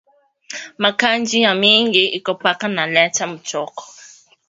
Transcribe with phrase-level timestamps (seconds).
[0.77, 3.83] Ma Kaji ya mingi iko paka na leta muchoko